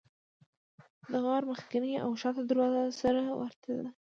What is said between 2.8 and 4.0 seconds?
سره ورته دي.